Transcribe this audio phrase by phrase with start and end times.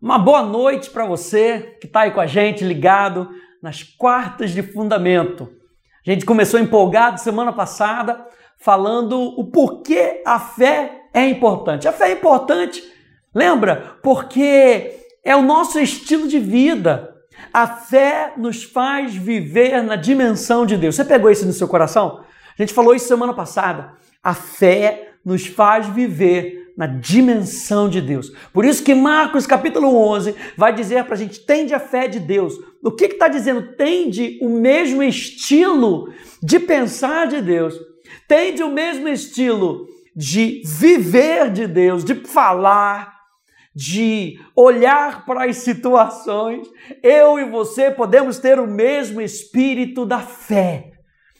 [0.00, 3.30] Uma boa noite para você que está aí com a gente, ligado
[3.62, 5.50] nas quartas de fundamento.
[6.06, 8.26] A gente começou empolgado semana passada
[8.58, 11.88] falando o porquê a fé é importante.
[11.88, 12.82] A fé é importante,
[13.34, 13.96] lembra?
[14.02, 17.14] Porque é o nosso estilo de vida.
[17.50, 20.94] A fé nos faz viver na dimensão de Deus.
[20.94, 22.20] Você pegou isso no seu coração?
[22.56, 23.94] A gente falou isso semana passada.
[24.22, 28.30] A fé nos faz viver na dimensão de Deus.
[28.52, 32.20] Por isso que Marcos capítulo 11 vai dizer para a gente, tende a fé de
[32.20, 32.54] Deus.
[32.82, 33.74] O que está dizendo?
[33.76, 36.12] Tende o mesmo estilo
[36.42, 37.74] de pensar de Deus.
[38.28, 43.16] Tende o mesmo estilo de viver de Deus, de falar,
[43.74, 46.68] de olhar para as situações.
[47.02, 50.95] Eu e você podemos ter o mesmo espírito da fé.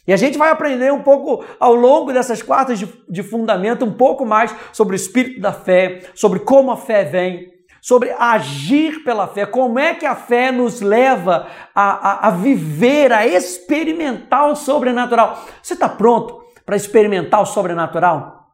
[0.06, 3.92] E a gente vai aprender um pouco ao longo dessas quartas de, de, fundamento, um
[3.92, 9.26] pouco mais sobre o espírito da fé, sobre como a fé vem, sobre agir pela
[9.26, 14.54] fé, como é que a fé nos leva a, a, a viver, a experimentar o
[14.54, 15.44] sobrenatural.
[15.60, 18.52] Você está pronto para experimentar o sobrenatural?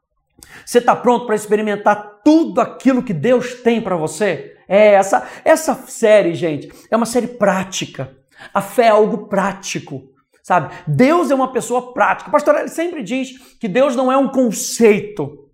[0.64, 4.56] Você está pronto para experimentar tudo aquilo que Deus tem para você?
[4.66, 8.16] É essa essa série, gente, é uma série prática.
[8.54, 10.11] A fé é algo prático
[10.42, 10.74] sabe?
[10.86, 12.28] Deus é uma pessoa prática.
[12.28, 15.48] O pastor ele sempre diz que Deus não é um conceito.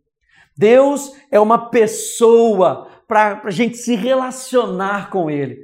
[0.57, 5.57] Deus é uma pessoa para a gente se relacionar com Ele.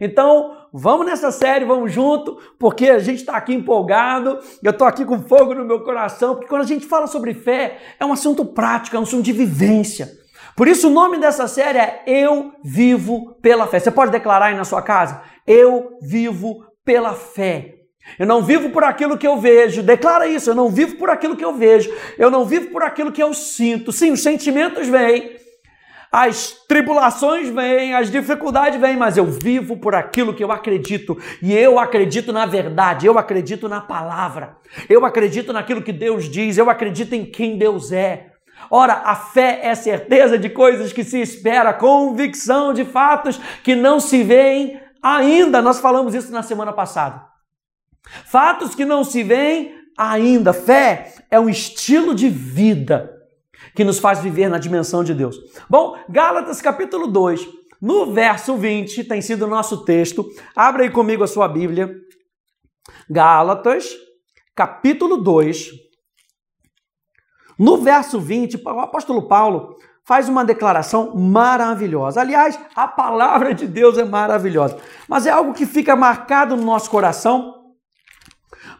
[0.00, 5.04] Então, vamos nessa série, vamos junto, porque a gente está aqui empolgado, eu estou aqui
[5.04, 8.44] com fogo no meu coração, porque quando a gente fala sobre fé, é um assunto
[8.44, 10.10] prático, é um assunto de vivência.
[10.56, 13.80] Por isso o nome dessa série é Eu Vivo pela Fé.
[13.80, 15.22] Você pode declarar aí na sua casa?
[15.46, 17.81] Eu vivo pela fé.
[18.18, 19.82] Eu não vivo por aquilo que eu vejo.
[19.82, 20.50] Declara isso.
[20.50, 21.92] Eu não vivo por aquilo que eu vejo.
[22.18, 23.92] Eu não vivo por aquilo que eu sinto.
[23.92, 25.36] Sim, os sentimentos vêm,
[26.10, 31.16] as tribulações vêm, as dificuldades vêm, mas eu vivo por aquilo que eu acredito.
[31.40, 33.06] E eu acredito na verdade.
[33.06, 34.56] Eu acredito na palavra.
[34.88, 36.58] Eu acredito naquilo que Deus diz.
[36.58, 38.26] Eu acredito em quem Deus é.
[38.70, 43.98] Ora, a fé é certeza de coisas que se espera, convicção de fatos que não
[43.98, 45.60] se veem ainda.
[45.60, 47.31] Nós falamos isso na semana passada.
[48.26, 50.52] Fatos que não se veem ainda.
[50.52, 53.10] Fé é um estilo de vida
[53.74, 55.36] que nos faz viver na dimensão de Deus.
[55.68, 57.48] Bom, Gálatas capítulo 2,
[57.80, 60.28] no verso 20, tem sido o nosso texto.
[60.54, 61.94] Abra aí comigo a sua Bíblia.
[63.08, 63.88] Gálatas,
[64.54, 65.70] capítulo 2.
[67.58, 72.20] No verso 20, o apóstolo Paulo faz uma declaração maravilhosa.
[72.20, 76.90] Aliás, a palavra de Deus é maravilhosa, mas é algo que fica marcado no nosso
[76.90, 77.61] coração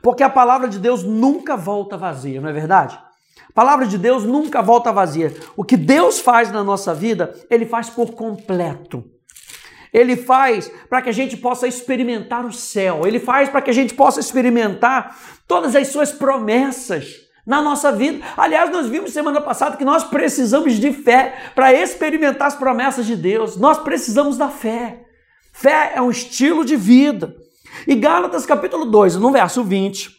[0.02, 2.98] porque a palavra de Deus nunca volta vazia, não é verdade?
[3.48, 5.34] A palavra de Deus nunca volta vazia.
[5.56, 9.04] O que Deus faz na nossa vida, ele faz por completo.
[9.92, 13.06] Ele faz para que a gente possa experimentar o céu.
[13.06, 18.24] Ele faz para que a gente possa experimentar todas as suas promessas na nossa vida.
[18.36, 23.14] Aliás, nós vimos semana passada que nós precisamos de fé para experimentar as promessas de
[23.14, 23.58] Deus.
[23.58, 25.04] Nós precisamos da fé.
[25.52, 27.36] Fé é um estilo de vida.
[27.86, 30.10] E Gálatas capítulo 2, no verso 20,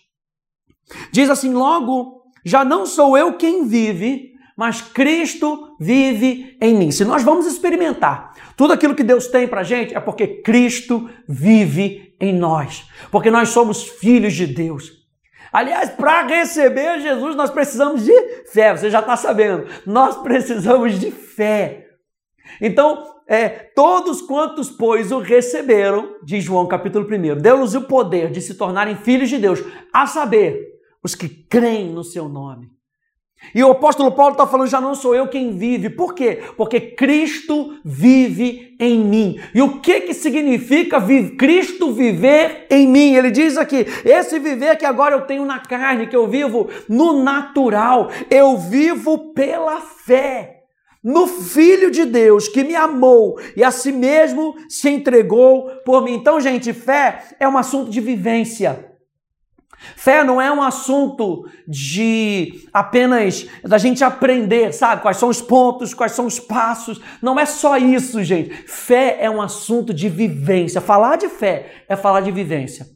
[1.11, 6.91] diz assim: Logo, já não sou eu quem vive, mas Cristo vive em mim.
[6.91, 12.15] Se nós vamos experimentar tudo aquilo que Deus tem para gente, é porque Cristo vive
[12.19, 15.03] em nós, porque nós somos filhos de Deus.
[15.51, 21.11] Aliás, para receber Jesus, nós precisamos de fé, você já está sabendo, nós precisamos de
[21.11, 21.87] fé.
[22.61, 28.41] Então, é, todos quantos, pois, o receberam, diz João capítulo 1, deu-lhes o poder de
[28.41, 30.59] se tornarem filhos de Deus, a saber,
[31.03, 32.73] os que creem no seu nome.
[33.53, 35.89] E o apóstolo Paulo está falando, já não sou eu quem vive.
[35.89, 36.41] Por quê?
[36.55, 39.39] Porque Cristo vive em mim.
[39.53, 43.15] E o que, que significa vi Cristo viver em mim?
[43.15, 47.21] Ele diz aqui, esse viver que agora eu tenho na carne, que eu vivo no
[47.21, 50.52] natural, eu vivo pela fé
[51.03, 56.13] no Filho de Deus que me amou e a si mesmo se entregou por mim.
[56.13, 58.93] Então, gente, fé é um assunto de vivência.
[59.97, 65.01] Fé não é um assunto de apenas da gente aprender, sabe?
[65.01, 67.01] Quais são os pontos, quais são os passos.
[67.21, 68.49] Não é só isso, gente.
[68.65, 70.79] Fé é um assunto de vivência.
[70.79, 72.87] Falar de fé é falar de vivência.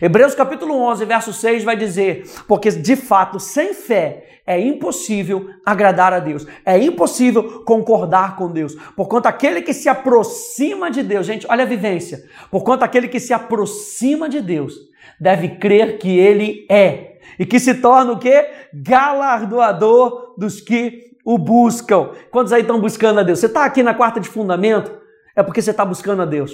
[0.00, 6.12] Hebreus capítulo 11, verso 6 vai dizer: Porque de fato, sem fé é impossível agradar
[6.12, 8.74] a Deus, é impossível concordar com Deus.
[8.96, 12.24] Porquanto aquele que se aproxima de Deus, gente, olha a vivência.
[12.50, 14.74] Porquanto aquele que se aproxima de Deus
[15.20, 18.50] deve crer que Ele é e que se torna o quê?
[18.74, 22.10] Galardoador dos que o buscam.
[22.30, 23.38] Quantos aí estão buscando a Deus?
[23.38, 25.04] Você está aqui na quarta de fundamento?
[25.36, 26.52] é porque você está buscando a Deus.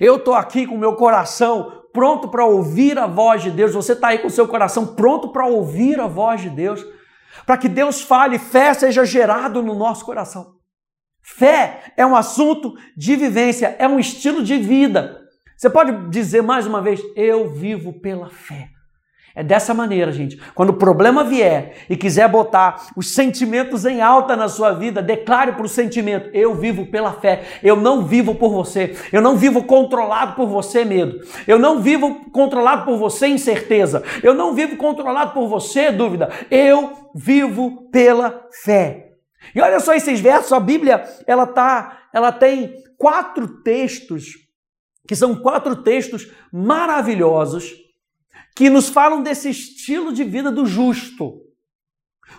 [0.00, 3.74] Eu estou aqui com meu coração pronto para ouvir a voz de Deus.
[3.74, 6.84] Você está aí com o seu coração pronto para ouvir a voz de Deus.
[7.46, 10.54] Para que Deus fale, fé seja gerado no nosso coração.
[11.22, 15.20] Fé é um assunto de vivência, é um estilo de vida.
[15.56, 18.68] Você pode dizer mais uma vez: Eu vivo pela fé.
[19.34, 20.38] É dessa maneira, gente.
[20.54, 25.52] Quando o problema vier e quiser botar os sentimentos em alta na sua vida, declare
[25.52, 27.42] para o sentimento: Eu vivo pela fé.
[27.62, 28.94] Eu não vivo por você.
[29.10, 31.20] Eu não vivo controlado por você, medo.
[31.46, 34.02] Eu não vivo controlado por você, incerteza.
[34.22, 36.30] Eu não vivo controlado por você, dúvida.
[36.50, 39.12] Eu vivo pela fé.
[39.54, 44.42] E olha só esses versos, a Bíblia, ela tá, ela tem quatro textos
[45.06, 47.81] que são quatro textos maravilhosos
[48.54, 51.40] que nos falam desse estilo de vida do justo.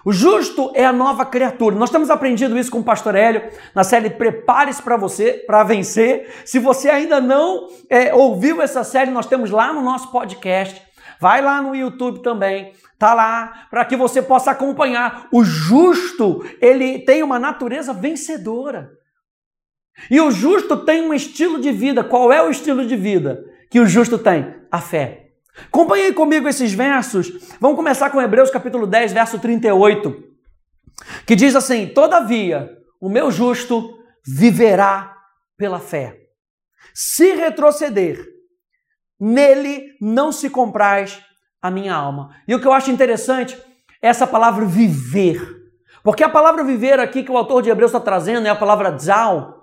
[0.05, 1.75] O justo é a nova criatura.
[1.75, 6.29] Nós temos aprendido isso com o pastor Hélio na série Prepare-se para você, para vencer.
[6.45, 10.81] Se você ainda não é, ouviu essa série, nós temos lá no nosso podcast.
[11.19, 15.27] Vai lá no YouTube também, tá lá, para que você possa acompanhar.
[15.31, 18.89] O justo, ele tem uma natureza vencedora.
[20.09, 22.03] E o justo tem um estilo de vida.
[22.03, 24.53] Qual é o estilo de vida que o justo tem?
[24.69, 25.22] A fé.
[25.67, 27.31] Acompanhe comigo esses versos.
[27.59, 30.23] Vamos começar com Hebreus capítulo 10, verso 38,
[31.25, 35.15] que diz assim: Todavia, o meu justo viverá
[35.57, 36.19] pela fé.
[36.93, 38.23] Se retroceder,
[39.19, 41.21] nele não se compraz
[41.61, 42.35] a minha alma.
[42.47, 43.57] E o que eu acho interessante
[44.01, 45.39] é essa palavra viver.
[46.03, 48.97] Porque a palavra viver aqui que o autor de Hebreus está trazendo é a palavra
[48.97, 49.62] zal,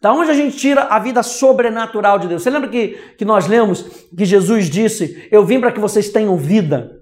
[0.00, 2.42] da onde a gente tira a vida sobrenatural de Deus?
[2.42, 6.36] Você lembra que, que nós lemos que Jesus disse: Eu vim para que vocês tenham
[6.36, 6.98] vida?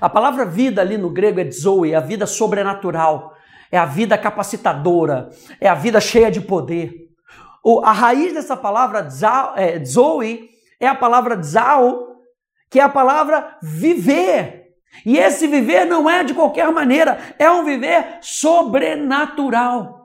[0.00, 3.34] A palavra vida ali no grego é zoe, é a vida sobrenatural,
[3.70, 7.06] é a vida capacitadora, é a vida cheia de poder.
[7.64, 9.08] O, a raiz dessa palavra
[9.56, 12.16] é, zoe é a palavra zao,
[12.70, 14.66] que é a palavra viver.
[15.04, 19.95] E esse viver não é de qualquer maneira, é um viver sobrenatural.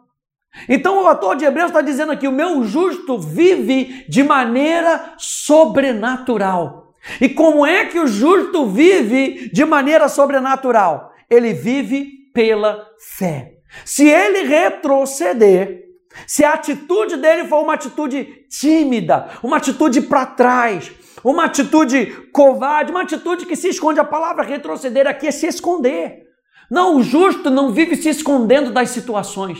[0.67, 6.93] Então o autor de Hebreus está dizendo aqui: o meu justo vive de maneira sobrenatural.
[7.19, 11.11] E como é que o justo vive de maneira sobrenatural?
[11.29, 12.85] Ele vive pela
[13.17, 13.53] fé.
[13.85, 15.85] Se ele retroceder,
[16.27, 20.91] se a atitude dele for uma atitude tímida, uma atitude para trás,
[21.23, 26.23] uma atitude covarde, uma atitude que se esconde, a palavra retroceder aqui é se esconder.
[26.69, 29.59] Não, o justo não vive se escondendo das situações.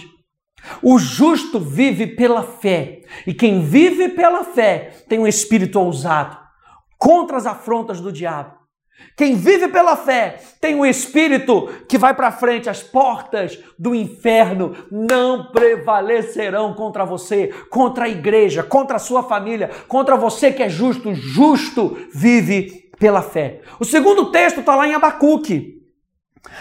[0.82, 6.38] O justo vive pela fé, e quem vive pela fé tem um espírito ousado
[6.98, 8.62] contra as afrontas do diabo.
[9.18, 14.76] Quem vive pela fé tem um espírito que vai para frente, as portas do inferno
[14.92, 20.70] não prevalecerão contra você, contra a igreja, contra a sua família, contra você que é
[20.70, 21.14] justo.
[21.14, 23.62] Justo vive pela fé.
[23.80, 25.81] O segundo texto está lá em Abacuque.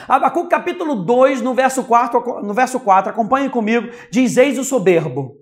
[0.07, 5.37] Abacuque capítulo 2, no verso 4, no verso 4, acompanhe comigo, diz: Eis o soberbo.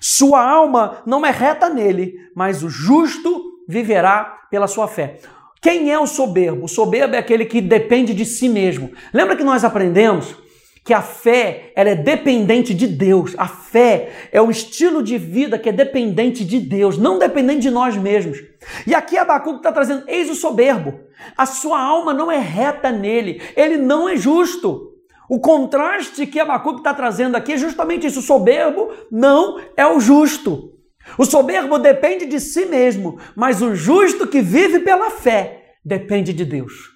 [0.00, 5.18] Sua alma não é reta nele, mas o justo viverá pela sua fé.
[5.60, 6.64] Quem é o soberbo?
[6.64, 8.92] O soberbo é aquele que depende de si mesmo.
[9.12, 10.36] Lembra que nós aprendemos
[10.84, 13.34] que a fé ela é dependente de Deus.
[13.38, 17.70] A fé é um estilo de vida que é dependente de Deus, não dependente de
[17.70, 18.38] nós mesmos.
[18.86, 21.00] E aqui Abacuque está trazendo, eis o soberbo.
[21.36, 24.92] A sua alma não é reta nele, ele não é justo.
[25.28, 28.20] O contraste que Abacuque está trazendo aqui é justamente isso.
[28.20, 30.74] O soberbo não é o justo.
[31.16, 36.44] O soberbo depende de si mesmo, mas o justo que vive pela fé depende de
[36.44, 36.90] Deus.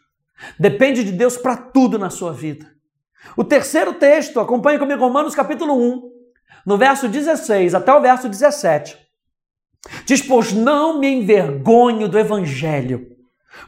[0.59, 2.78] Depende de Deus para tudo na sua vida.
[3.37, 6.03] O terceiro texto, acompanhe comigo Romanos capítulo 1,
[6.67, 8.97] no verso 16 até o verso 17.
[10.05, 13.07] Diz: Pois não me envergonho do evangelho,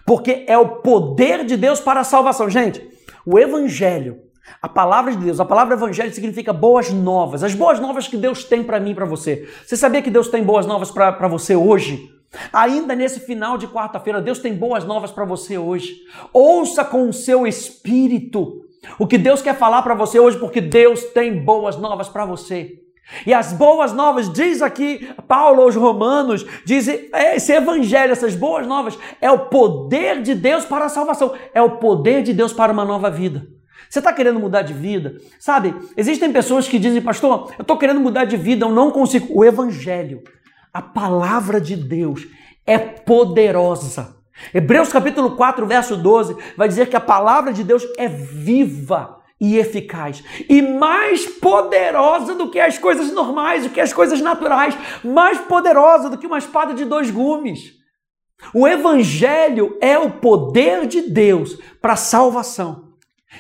[0.07, 2.49] porque é o poder de Deus para a salvação.
[2.51, 2.87] Gente,
[3.25, 4.19] o evangelho,
[4.61, 8.45] a palavra de Deus, a palavra evangelho significa boas novas, as boas novas que Deus
[8.45, 9.49] tem para mim e para você.
[9.65, 12.09] Você sabia que Deus tem boas novas para você hoje?
[12.53, 15.97] Ainda nesse final de quarta-feira, Deus tem boas novas para você hoje.
[16.33, 18.65] Ouça com o seu espírito
[18.99, 22.79] o que Deus quer falar para você hoje, porque Deus tem boas novas para você.
[23.27, 28.67] E as boas novas, diz aqui Paulo aos Romanos, diz é, esse evangelho, essas boas
[28.67, 32.73] novas, é o poder de Deus para a salvação, é o poder de Deus para
[32.73, 33.47] uma nova vida.
[33.89, 35.17] Você está querendo mudar de vida?
[35.41, 39.27] Sabe, existem pessoas que dizem, pastor, eu estou querendo mudar de vida, eu não consigo.
[39.31, 40.23] O evangelho,
[40.73, 42.29] a palavra de Deus,
[42.65, 44.20] é poderosa
[44.53, 49.57] Hebreus capítulo 4, verso 12, vai dizer que a palavra de Deus é viva e
[49.57, 55.39] eficaz e mais poderosa do que as coisas normais, do que as coisas naturais, mais
[55.39, 57.81] poderosa do que uma espada de dois gumes.
[58.55, 62.91] O evangelho é o poder de Deus para salvação.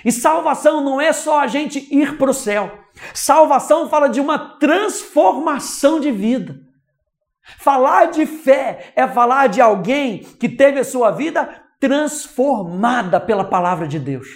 [0.04, 2.78] E salvação não é só a gente ir para o céu.
[3.12, 6.61] Salvação fala de uma transformação de vida.
[7.59, 13.88] Falar de fé é falar de alguém que teve a sua vida transformada pela palavra
[13.88, 14.28] de Deus.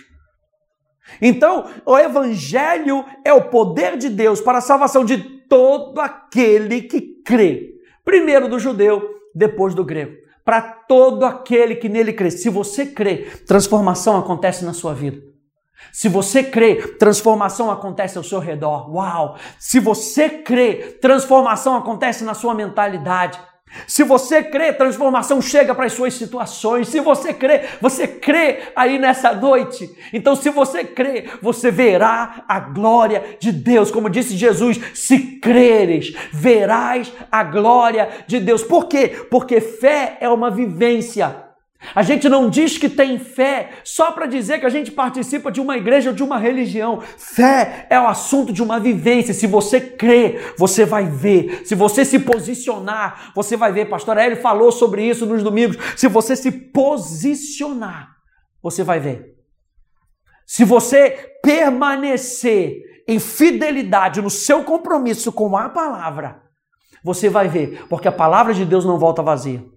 [1.21, 7.23] Então, o Evangelho é o poder de Deus para a salvação de todo aquele que
[7.23, 7.75] crê.
[8.05, 9.03] Primeiro do judeu,
[9.35, 10.17] depois do grego.
[10.45, 12.31] Para todo aquele que nele crê.
[12.31, 15.34] Se você crê, transformação acontece na sua vida.
[15.93, 18.91] Se você crê, transformação acontece ao seu redor.
[18.95, 19.37] Uau!
[19.59, 23.39] Se você crê, transformação acontece na sua mentalidade.
[23.87, 26.89] Se você crê, transformação chega para as suas situações.
[26.89, 29.91] Se você crê, você crê aí nessa noite.
[30.13, 33.91] Então, se você crê, você verá a glória de Deus.
[33.91, 38.63] Como disse Jesus, se creres, verás a glória de Deus.
[38.63, 39.27] Por quê?
[39.31, 41.44] Porque fé é uma vivência.
[41.95, 45.61] A gente não diz que tem fé só para dizer que a gente participa de
[45.61, 47.01] uma igreja ou de uma religião.
[47.01, 49.35] Fé é o assunto de uma vivência.
[49.35, 51.67] Se você crê, você vai ver.
[51.67, 53.89] Se você se posicionar, você vai ver.
[53.89, 55.77] Pastor Hélio falou sobre isso nos domingos.
[55.97, 58.11] Se você se posicionar,
[58.63, 59.35] você vai ver.
[60.47, 62.77] Se você permanecer
[63.09, 66.43] em fidelidade no seu compromisso com a palavra,
[67.03, 69.74] você vai ver, porque a palavra de Deus não volta vazia.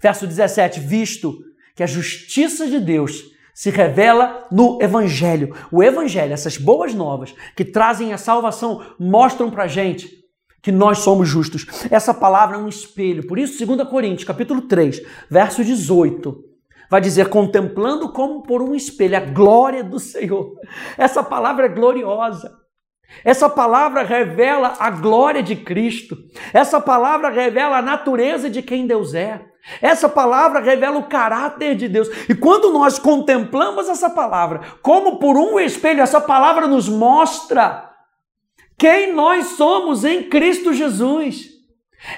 [0.00, 1.38] Verso 17: Visto
[1.74, 5.54] que a justiça de Deus se revela no Evangelho.
[5.70, 10.08] O Evangelho, essas boas novas que trazem a salvação, mostram para gente
[10.62, 11.66] que nós somos justos.
[11.90, 13.26] Essa palavra é um espelho.
[13.26, 16.42] Por isso, 2 Coríntios, capítulo 3, verso 18,
[16.90, 20.54] vai dizer: contemplando como por um espelho a glória do Senhor.
[20.96, 22.58] Essa palavra é gloriosa.
[23.24, 26.16] Essa palavra revela a glória de Cristo.
[26.52, 29.49] Essa palavra revela a natureza de quem Deus é.
[29.80, 32.08] Essa palavra revela o caráter de Deus.
[32.28, 37.90] E quando nós contemplamos essa palavra, como por um espelho, essa palavra nos mostra
[38.78, 41.50] quem nós somos em Cristo Jesus.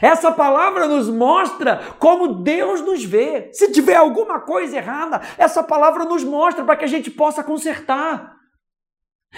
[0.01, 3.51] Essa palavra nos mostra como Deus nos vê.
[3.53, 8.37] Se tiver alguma coisa errada, essa palavra nos mostra para que a gente possa consertar.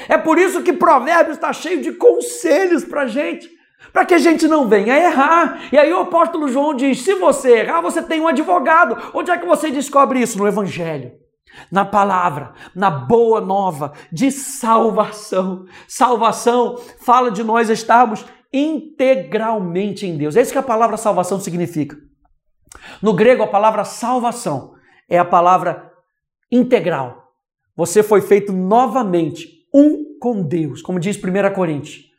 [0.09, 3.51] É por isso que Provérbios está cheio de conselhos para a gente,
[3.93, 5.69] para que a gente não venha errar.
[5.73, 9.11] E aí o apóstolo João diz: se você errar, você tem um advogado.
[9.14, 10.38] Onde é que você descobre isso?
[10.38, 11.12] No Evangelho.
[11.71, 15.66] Na palavra, na boa nova de salvação.
[15.87, 20.37] Salvação fala de nós estarmos integralmente em Deus.
[20.37, 21.97] É isso que a palavra salvação significa.
[23.00, 24.75] No grego, a palavra salvação
[25.09, 25.93] é a palavra
[26.50, 27.33] integral.
[27.76, 32.13] Você foi feito novamente um com Deus, como diz 1 Coríntios.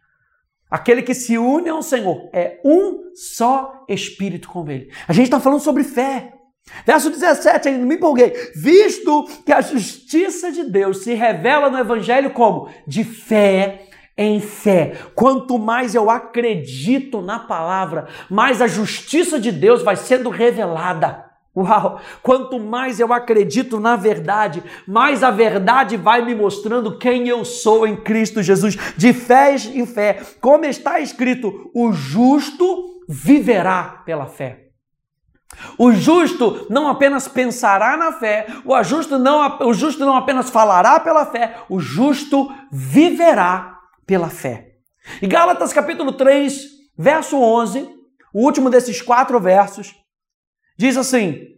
[0.70, 4.92] Aquele que se une ao Senhor é um só espírito com Ele.
[5.08, 6.34] A gente está falando sobre fé.
[6.86, 8.34] Verso 17, ainda me empolguei.
[8.56, 14.94] Visto que a justiça de Deus se revela no Evangelho como de fé em fé.
[15.14, 21.25] Quanto mais eu acredito na palavra, mais a justiça de Deus vai sendo revelada.
[21.56, 22.02] Uau!
[22.22, 27.88] Quanto mais eu acredito na verdade, mais a verdade vai me mostrando quem eu sou
[27.88, 30.22] em Cristo Jesus, de fé em fé.
[30.42, 34.66] Como está escrito, o justo viverá pela fé.
[35.78, 41.00] O justo não apenas pensará na fé, o justo não, o justo não apenas falará
[41.00, 44.74] pela fé, o justo viverá pela fé.
[45.22, 46.56] E Gálatas capítulo 3,
[46.98, 47.90] verso 11,
[48.34, 49.96] o último desses quatro versos,
[50.78, 51.56] Diz assim: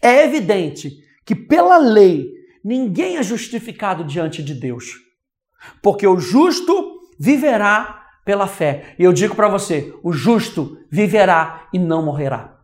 [0.00, 2.32] é evidente que pela lei
[2.64, 4.92] ninguém é justificado diante de Deus,
[5.82, 8.94] porque o justo viverá pela fé.
[8.98, 12.58] E eu digo para você: o justo viverá e não morrerá.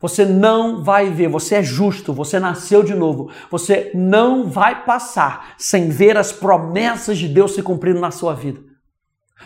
[0.00, 3.30] Você não vai ver, você é justo, você nasceu de novo.
[3.50, 8.60] Você não vai passar sem ver as promessas de Deus se cumprindo na sua vida.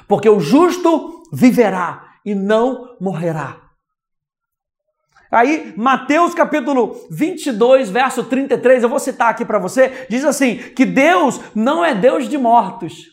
[0.07, 3.62] Porque o justo viverá e não morrerá.
[5.33, 10.85] Aí, Mateus capítulo 22, verso 33, eu vou citar aqui para você, diz assim: que
[10.85, 13.07] Deus não é Deus de mortos,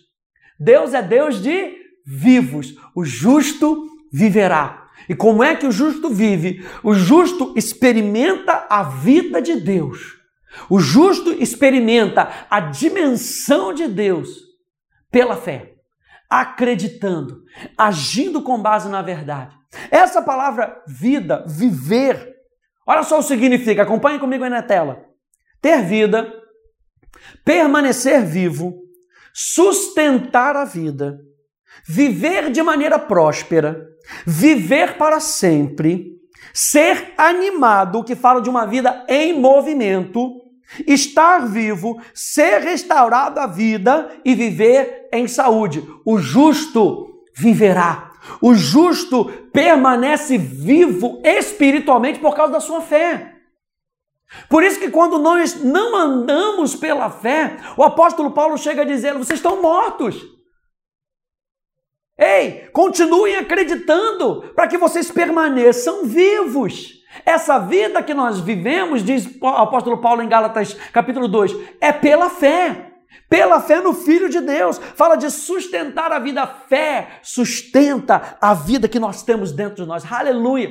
[0.59, 2.75] Deus é Deus de vivos.
[2.93, 4.89] O justo viverá.
[5.07, 6.61] E como é que o justo vive?
[6.83, 10.17] O justo experimenta a vida de Deus.
[10.69, 14.27] O justo experimenta a dimensão de Deus
[15.09, 15.75] pela fé,
[16.29, 17.43] acreditando,
[17.77, 19.58] agindo com base na verdade.
[19.91, 22.35] Essa palavra vida, viver,
[22.85, 25.05] olha só o que significa, acompanhe comigo aí na tela.
[25.61, 26.39] Ter vida
[27.43, 28.83] permanecer vivo,
[29.33, 31.19] sustentar a vida,
[31.87, 33.87] viver de maneira próspera,
[34.25, 36.17] viver para sempre,
[36.53, 40.41] ser animado, que fala de uma vida em movimento,
[40.85, 45.83] estar vivo, ser restaurado à vida e viver em saúde.
[46.05, 48.08] O justo viverá.
[48.41, 53.35] O justo permanece vivo espiritualmente por causa da sua fé.
[54.47, 59.39] Por isso que quando nós não andamos pela fé, o apóstolo Paulo chega dizer: vocês
[59.39, 60.15] estão mortos.
[62.17, 66.99] Ei, continuem acreditando para que vocês permaneçam vivos.
[67.25, 72.29] Essa vida que nós vivemos, diz o apóstolo Paulo em Gálatas capítulo 2, é pela
[72.29, 72.88] fé.
[73.29, 74.77] Pela fé no Filho de Deus.
[74.95, 76.43] Fala de sustentar a vida.
[76.43, 80.03] A fé sustenta a vida que nós temos dentro de nós.
[80.11, 80.69] Aleluia.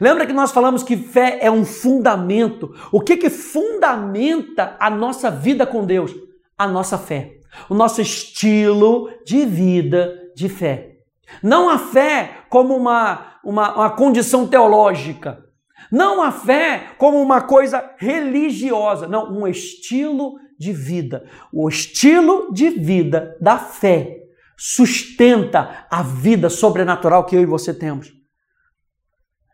[0.00, 2.74] Lembra que nós falamos que fé é um fundamento?
[2.92, 6.12] O que que fundamenta a nossa vida com Deus?
[6.56, 7.38] A nossa fé.
[7.68, 10.98] O nosso estilo de vida de fé.
[11.42, 15.49] Não a fé como uma, uma, uma condição teológica.
[15.90, 19.08] Não a fé como uma coisa religiosa.
[19.08, 21.28] Não, um estilo de vida.
[21.52, 24.18] O estilo de vida da fé
[24.56, 28.12] sustenta a vida sobrenatural que eu e você temos.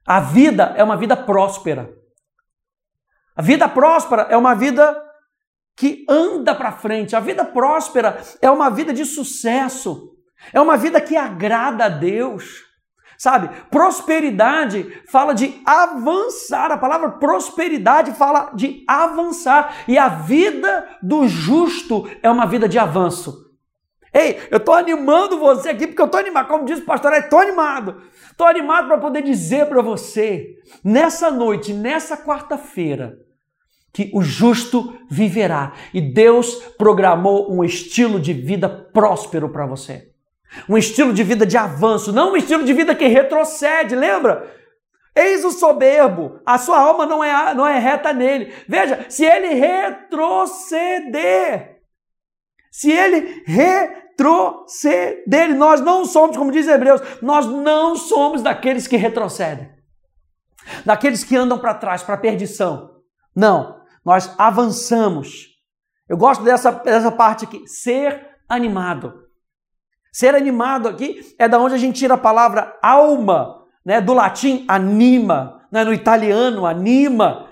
[0.04, 1.90] A vida é uma vida próspera.
[3.34, 5.00] A vida próspera é uma vida
[5.76, 7.14] que anda para frente.
[7.14, 10.12] A vida próspera é uma vida de sucesso.
[10.52, 12.65] É uma vida que agrada a Deus.
[13.18, 13.48] Sabe?
[13.70, 16.70] Prosperidade fala de avançar.
[16.70, 19.84] A palavra prosperidade fala de avançar.
[19.88, 23.46] E a vida do justo é uma vida de avanço.
[24.12, 26.48] Ei, eu estou animando você aqui porque eu estou animado.
[26.48, 28.02] Como diz o pastor, estou animado.
[28.30, 33.18] Estou animado para poder dizer para você, nessa noite, nessa quarta-feira,
[33.92, 35.72] que o justo viverá.
[35.92, 40.15] E Deus programou um estilo de vida próspero para você.
[40.68, 44.56] Um estilo de vida de avanço, não um estilo de vida que retrocede, lembra?
[45.16, 48.52] Eis o soberbo, a sua alma não é, não é reta nele.
[48.68, 51.80] Veja, se ele retroceder,
[52.70, 59.70] se ele retroceder, nós não somos, como diz Hebreus, nós não somos daqueles que retrocedem,
[60.84, 63.00] daqueles que andam para trás, para a perdição.
[63.34, 65.46] Não, nós avançamos.
[66.06, 69.25] Eu gosto dessa, dessa parte aqui, ser animado.
[70.16, 74.00] Ser animado aqui é da onde a gente tira a palavra alma, né?
[74.00, 75.84] Do latim anima, né?
[75.84, 77.50] no italiano anima.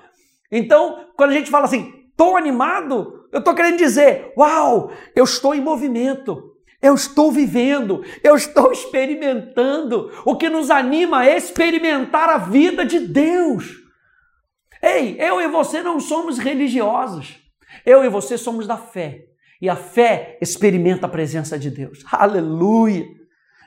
[0.51, 5.55] Então, quando a gente fala assim, estou animado, eu estou querendo dizer, uau, eu estou
[5.55, 6.55] em movimento.
[6.81, 10.11] Eu estou vivendo, eu estou experimentando.
[10.25, 13.75] O que nos anima é experimentar a vida de Deus.
[14.83, 17.39] Ei, eu e você não somos religiosos.
[17.85, 19.34] Eu e você somos da fé.
[19.65, 22.05] E a fé experimenta a presença de Deus.
[22.13, 23.07] Aleluia!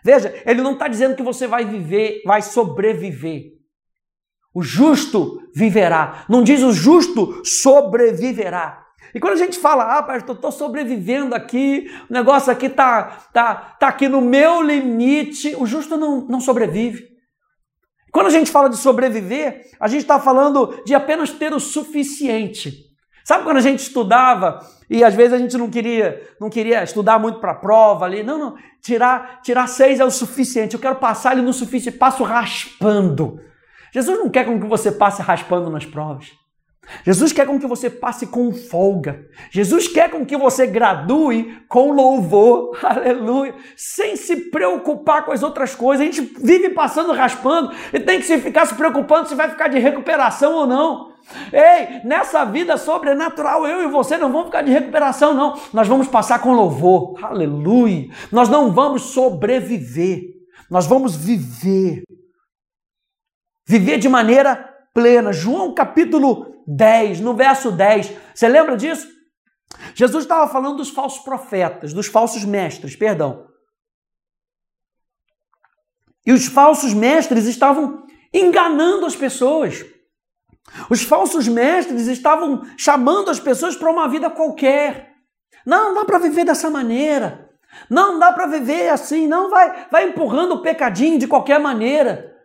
[0.06, 3.54] Veja, ele não está dizendo que você vai viver, vai sobreviver.
[4.54, 6.24] O justo viverá.
[6.30, 8.86] Não diz o justo sobreviverá.
[9.12, 13.56] E quando a gente fala, ah, pastor, estou sobrevivendo aqui, o negócio aqui está tá,
[13.56, 17.08] tá aqui no meu limite, o justo não, não sobrevive.
[18.12, 22.87] Quando a gente fala de sobreviver, a gente está falando de apenas ter o suficiente.
[23.28, 27.20] Sabe quando a gente estudava e às vezes a gente não queria, não queria estudar
[27.20, 28.24] muito para a prova ali?
[28.24, 28.56] Não, não.
[28.82, 30.76] Tirar, tirar seis é o suficiente.
[30.76, 31.98] Eu quero passar ali no suficiente.
[31.98, 33.38] Passo raspando.
[33.94, 36.32] Jesus não quer com que você passe raspando nas provas.
[37.04, 39.26] Jesus quer com que você passe com folga.
[39.52, 42.78] Jesus quer com que você gradue com louvor.
[42.84, 43.54] Aleluia.
[43.76, 46.08] Sem se preocupar com as outras coisas.
[46.08, 49.68] A gente vive passando raspando e tem que se ficar se preocupando se vai ficar
[49.68, 51.18] de recuperação ou não.
[51.52, 55.60] Ei, nessa vida sobrenatural, eu e você não vamos ficar de recuperação, não.
[55.74, 57.16] Nós vamos passar com louvor.
[57.24, 58.08] Aleluia.
[58.32, 60.22] Nós não vamos sobreviver.
[60.70, 62.04] Nós vamos viver.
[63.68, 65.34] Viver de maneira plena.
[65.34, 68.14] João capítulo 10, no verso 10.
[68.36, 69.08] Você lembra disso?
[69.96, 73.48] Jesus estava falando dos falsos profetas, dos falsos mestres, perdão.
[76.26, 79.86] E os falsos mestres estavam enganando as pessoas.
[80.90, 85.14] Os falsos mestres estavam chamando as pessoas para uma vida qualquer.
[85.66, 87.50] Não, dá para viver dessa maneira.
[87.90, 89.26] Não dá para viver assim.
[89.26, 92.37] Não vai, vai empurrando o pecadinho de qualquer maneira.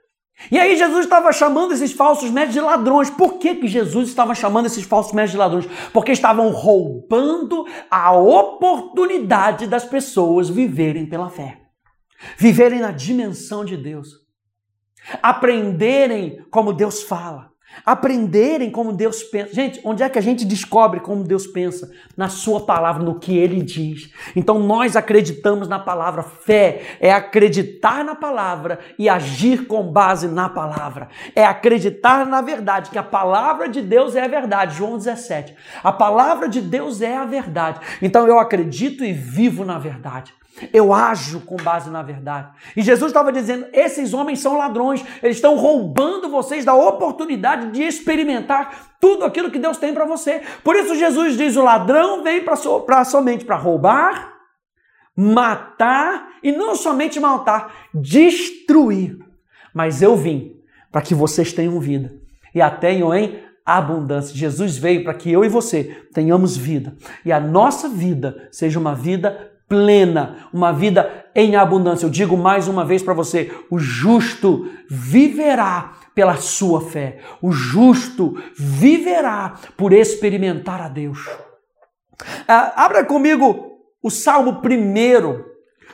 [0.51, 3.11] E aí Jesus estava chamando esses falsos mestres de ladrões.
[3.11, 5.67] Por que, que Jesus estava chamando esses falsos mestres de ladrões?
[5.93, 11.61] Porque estavam roubando a oportunidade das pessoas viverem pela fé.
[12.37, 14.21] Viverem na dimensão de Deus.
[15.23, 17.52] Aprenderem como Deus fala
[17.85, 19.55] aprenderem como Deus pensa.
[19.55, 21.91] Gente, onde é que a gente descobre como Deus pensa?
[22.17, 24.11] Na Sua palavra, no que Ele diz.
[24.37, 26.23] Então nós acreditamos na palavra.
[26.23, 31.09] Fé é acreditar na palavra e agir com base na palavra.
[31.35, 34.77] É acreditar na verdade, que a palavra de Deus é a verdade.
[34.77, 35.55] João 17.
[35.83, 37.81] A palavra de Deus é a verdade.
[38.01, 40.33] Então eu acredito e vivo na verdade.
[40.73, 42.51] Eu ajo com base na verdade.
[42.77, 47.83] E Jesus estava dizendo: esses homens são ladrões, eles estão roubando vocês da oportunidade de
[47.83, 50.43] experimentar tudo aquilo que Deus tem para você.
[50.63, 54.35] Por isso, Jesus diz: o ladrão vem para so, somente para roubar,
[55.17, 59.19] matar e não somente matar, destruir.
[59.75, 60.57] Mas eu vim
[60.91, 62.15] para que vocês tenham vida
[62.55, 64.37] e a tenham em abundância.
[64.37, 68.95] Jesus veio para que eu e você tenhamos vida e a nossa vida seja uma
[68.95, 72.05] vida plena, uma vida em abundância.
[72.05, 78.37] Eu digo mais uma vez para você: o justo viverá pela sua fé, o justo
[78.55, 81.27] viverá por experimentar a Deus.
[82.47, 85.43] Ah, abra comigo o Salmo primeiro,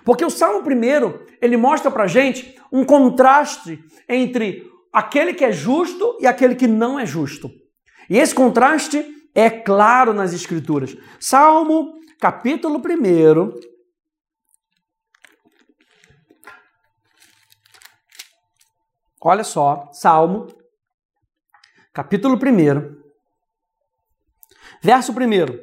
[0.04, 6.18] porque o Salmo primeiro ele mostra para gente um contraste entre aquele que é justo
[6.20, 7.48] e aquele que não é justo.
[8.10, 10.96] E esse contraste é claro nas Escrituras.
[11.20, 13.60] Salmo capítulo 1.
[19.20, 20.46] Olha só, Salmo,
[21.92, 22.96] capítulo 1,
[24.82, 25.16] verso 1.
[25.24, 25.60] Ele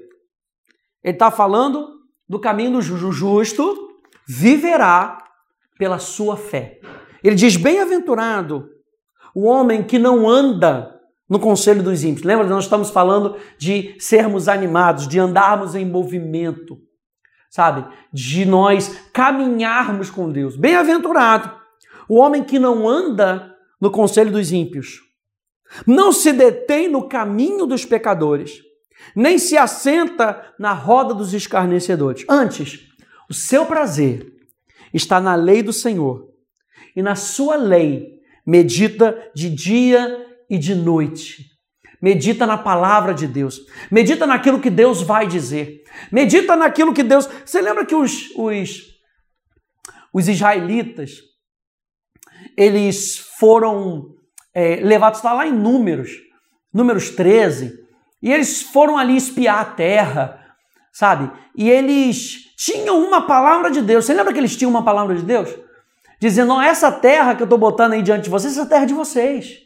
[1.04, 5.18] está falando do caminho do justo, viverá
[5.78, 6.80] pela sua fé.
[7.24, 8.70] Ele diz: Bem-aventurado
[9.34, 10.95] o homem que não anda
[11.30, 12.26] no conselho dos ímpios.
[12.26, 16.80] Lembra, nós estamos falando de sermos animados, de andarmos em movimento,
[17.50, 17.86] sabe?
[18.14, 20.56] De nós caminharmos com Deus.
[20.56, 21.52] Bem-aventurado
[22.08, 25.02] o homem que não anda no conselho dos ímpios,
[25.86, 28.62] não se detém no caminho dos pecadores,
[29.16, 32.24] nem se assenta na roda dos escarnecedores.
[32.30, 32.82] Antes,
[33.30, 34.32] o seu prazer
[34.94, 36.30] está na lei do Senhor,
[36.96, 41.46] e na sua lei medita de dia e de noite.
[42.02, 43.60] Medita na palavra de Deus.
[43.90, 45.84] Medita naquilo que Deus vai dizer.
[46.12, 47.28] Medita naquilo que Deus.
[47.46, 48.82] Você lembra que os, os,
[50.14, 51.20] os israelitas
[52.58, 54.16] eles foram
[54.54, 56.12] é, levados está lá em Números,
[56.74, 57.74] Números 13,
[58.22, 60.40] e eles foram ali espiar a terra,
[60.92, 61.30] sabe?
[61.56, 64.06] E eles tinham uma palavra de Deus.
[64.06, 65.50] Você lembra que eles tinham uma palavra de Deus?
[66.20, 68.94] Dizendo: essa terra que eu estou botando aí diante de vocês, essa terra é de
[68.94, 69.65] vocês.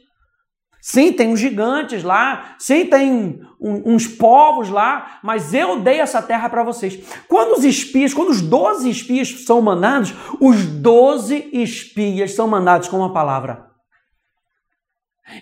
[0.82, 6.22] Sim, tem uns gigantes lá, sim, tem um, uns povos lá, mas eu dei essa
[6.22, 6.98] terra para vocês.
[7.28, 12.98] Quando os espias, quando os doze espias são mandados, os doze espias são mandados com
[12.98, 13.70] uma palavra.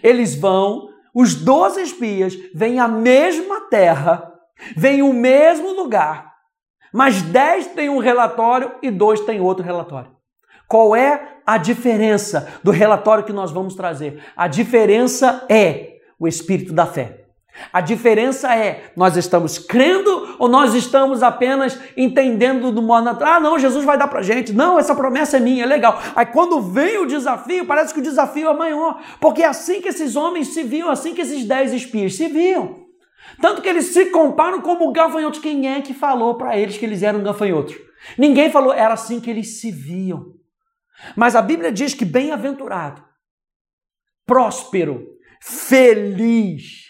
[0.02, 4.34] Eles vão, os doze espias vêm à mesma terra,
[4.76, 6.34] vêm o mesmo lugar,
[6.92, 10.12] mas dez têm um relatório e dois têm outro relatório.
[10.68, 14.22] Qual é a diferença do relatório que nós vamos trazer?
[14.36, 17.24] A diferença é o espírito da fé.
[17.72, 23.36] A diferença é, nós estamos crendo ou nós estamos apenas entendendo do modo natural?
[23.36, 24.52] Ah, não, Jesus vai dar pra gente.
[24.52, 26.00] Não, essa promessa é minha, é legal.
[26.16, 29.02] Aí quando vem o desafio, parece que o desafio é maior.
[29.20, 32.76] Porque é assim que esses homens se viam, assim que esses dez espias se viam.
[33.42, 35.40] Tanto que eles se comparam como gafanhotos.
[35.40, 37.76] Quem é que falou para eles que eles eram gafanhotos?
[38.18, 40.37] Ninguém falou, era assim que eles se viam.
[41.16, 43.04] Mas a Bíblia diz que bem-aventurado,
[44.26, 45.06] próspero,
[45.42, 46.88] feliz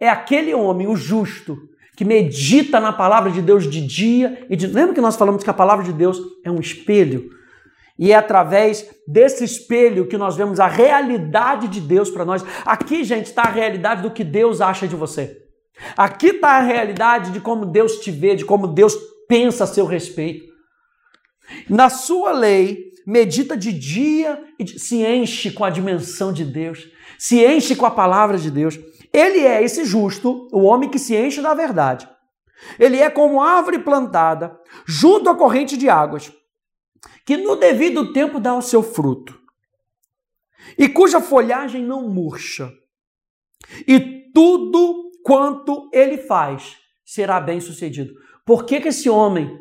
[0.00, 1.56] é aquele homem, o justo,
[1.96, 4.66] que medita na palavra de Deus de dia e de.
[4.66, 7.30] Lembra que nós falamos que a palavra de Deus é um espelho?
[7.98, 12.44] E é através desse espelho que nós vemos a realidade de Deus para nós.
[12.64, 15.36] Aqui, gente, está a realidade do que Deus acha de você.
[15.96, 18.96] Aqui está a realidade de como Deus te vê, de como Deus
[19.28, 20.44] pensa a seu respeito.
[21.68, 26.88] Na sua lei, medita de dia e se enche com a dimensão de Deus,
[27.18, 28.78] se enche com a palavra de Deus.
[29.12, 32.08] Ele é esse justo, o homem que se enche da verdade.
[32.78, 36.32] Ele é como árvore plantada junto à corrente de águas,
[37.26, 39.38] que no devido tempo dá o seu fruto,
[40.78, 42.72] e cuja folhagem não murcha.
[43.86, 48.14] E tudo quanto ele faz será bem sucedido.
[48.44, 49.60] Por que, que esse homem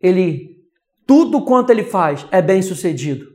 [0.00, 0.61] ele
[1.06, 3.26] tudo quanto ele faz é bem sucedido,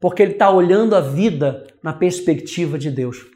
[0.00, 3.26] porque ele está olhando a vida na perspectiva de Deus.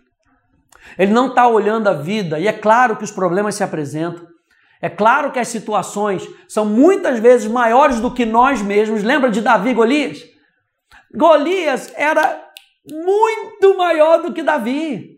[0.98, 4.26] Ele não está olhando a vida, e é claro que os problemas se apresentam,
[4.80, 9.02] é claro que as situações são muitas vezes maiores do que nós mesmos.
[9.02, 10.22] Lembra de Davi e Golias?
[11.14, 12.50] Golias era
[12.86, 15.16] muito maior do que Davi.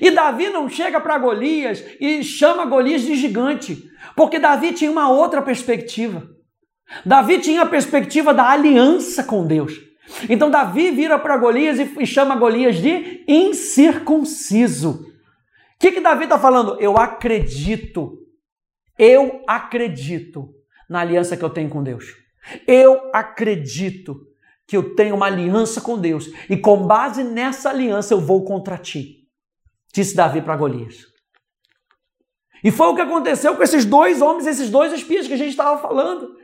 [0.00, 3.84] E Davi não chega para Golias e chama Golias de gigante,
[4.16, 6.26] porque Davi tinha uma outra perspectiva.
[7.04, 9.72] Davi tinha a perspectiva da aliança com Deus.
[10.28, 14.90] Então Davi vira para Golias e chama Golias de incircunciso.
[14.90, 16.78] O que, que Davi está falando?
[16.80, 18.18] Eu acredito,
[18.98, 20.54] eu acredito
[20.88, 22.14] na aliança que eu tenho com Deus.
[22.66, 24.20] Eu acredito
[24.66, 28.78] que eu tenho uma aliança com Deus e com base nessa aliança eu vou contra
[28.78, 29.28] ti,
[29.92, 31.06] disse Davi para Golias.
[32.62, 35.50] E foi o que aconteceu com esses dois homens, esses dois espias que a gente
[35.50, 36.34] estava falando.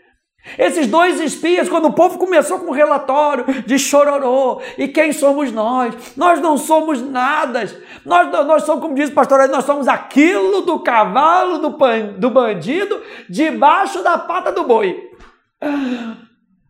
[0.58, 5.52] Esses dois espias, quando o povo começou com o relatório de chororô, e quem somos
[5.52, 6.16] nós?
[6.16, 7.64] Nós não somos nada.
[8.04, 12.30] Nós, nós somos, como diz o pastor, nós somos aquilo do cavalo, do, pan, do
[12.30, 15.10] bandido, debaixo da pata do boi.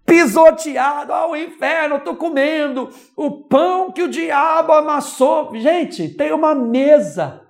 [0.05, 5.55] Pisoteado ao inferno, estou comendo o pão que o diabo amassou.
[5.55, 7.50] Gente, tem uma mesa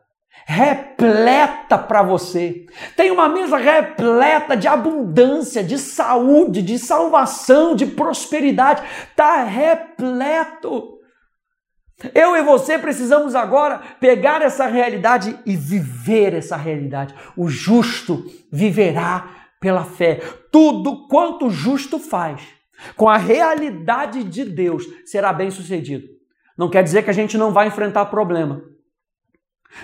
[0.51, 2.67] repleta para você.
[2.97, 8.83] Tem uma mesa repleta de abundância, de saúde, de salvação, de prosperidade.
[9.15, 10.99] Tá repleto.
[12.13, 17.15] Eu e você precisamos agora pegar essa realidade e viver essa realidade.
[17.37, 19.29] O justo viverá
[19.61, 20.21] pela fé.
[20.51, 22.43] Tudo quanto o justo faz,
[22.97, 26.09] com a realidade de Deus, será bem sucedido.
[26.59, 28.70] Não quer dizer que a gente não vai enfrentar problema.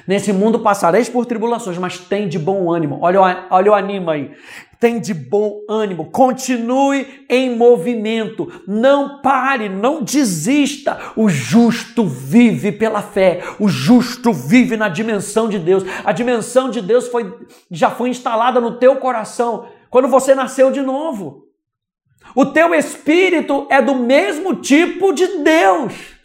[0.07, 2.99] Nesse mundo passareis por tribulações, mas tem de bom ânimo.
[3.01, 4.33] Olha, olha o animo aí.
[4.79, 6.11] Tem de bom ânimo.
[6.11, 8.63] Continue em movimento.
[8.67, 10.99] Não pare, não desista.
[11.17, 13.43] O justo vive pela fé.
[13.59, 15.83] O justo vive na dimensão de Deus.
[16.05, 17.33] A dimensão de Deus foi,
[17.71, 21.47] já foi instalada no teu coração quando você nasceu de novo.
[22.35, 26.16] O teu espírito é do mesmo tipo de Deus.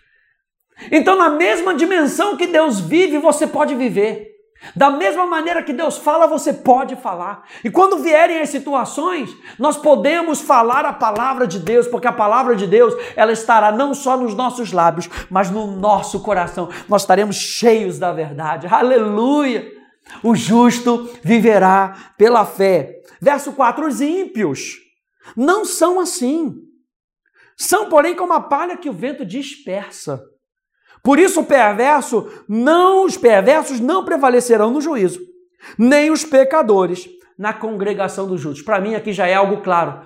[0.89, 4.31] Então, na mesma dimensão que Deus vive, você pode viver.
[4.75, 7.43] Da mesma maneira que Deus fala, você pode falar.
[7.63, 12.55] E quando vierem as situações, nós podemos falar a palavra de Deus, porque a palavra
[12.55, 16.69] de Deus, ela estará não só nos nossos lábios, mas no nosso coração.
[16.87, 18.67] Nós estaremos cheios da verdade.
[18.67, 19.67] Aleluia!
[20.23, 23.01] O justo viverá pela fé.
[23.19, 24.77] Verso 4: Os ímpios
[25.35, 26.53] não são assim.
[27.57, 30.21] São, porém, como a palha que o vento dispersa.
[31.03, 35.19] Por isso o perverso não os perversos não prevalecerão no juízo,
[35.77, 38.63] nem os pecadores na congregação dos justos.
[38.63, 40.05] Para mim aqui já é algo claro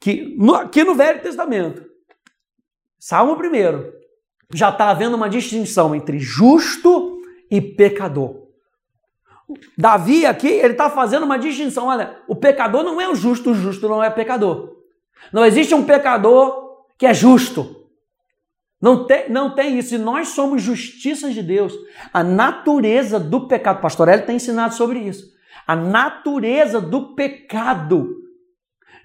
[0.00, 1.84] que no, aqui no Velho Testamento,
[2.98, 3.92] Salmo primeiro,
[4.52, 7.18] já está havendo uma distinção entre justo
[7.50, 8.44] e pecador.
[9.76, 11.86] Davi aqui, ele está fazendo uma distinção.
[11.86, 14.76] Olha, o pecador não é o justo, o justo não é pecador.
[15.32, 17.83] Não existe um pecador que é justo.
[18.80, 19.94] Não tem, não tem isso.
[19.94, 21.72] E nós somos justiça de Deus.
[22.12, 25.32] A natureza do pecado, pastor Hélio tem ensinado sobre isso.
[25.66, 28.08] A natureza do pecado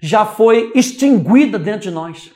[0.00, 2.32] já foi extinguida dentro de nós.